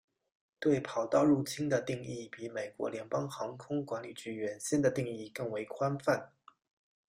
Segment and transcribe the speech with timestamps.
[0.59, 6.33] 对跑道入侵的定义比美国联邦航空管理局原先的定义更为宽泛。